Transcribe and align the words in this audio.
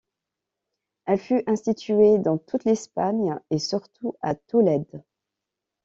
Elle 1.05 1.19
fut 1.19 1.43
instituée 1.45 2.17
dans 2.17 2.39
toute 2.39 2.63
l'Espagne, 2.65 3.37
et 3.51 3.59
surtout 3.59 4.15
à 4.23 4.33
Tolède. 4.33 5.03